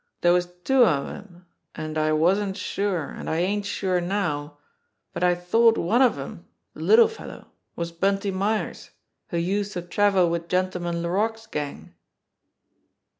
[0.21, 1.45] Dere was two of 'em,
[1.75, 4.57] an' I wasn't sure, an' I ain't sure now,
[5.13, 8.89] but I thought one of 'em, the little fellow, was Bunty Myers,
[9.27, 11.93] who used to travel wid Gentleman Laroque's gang."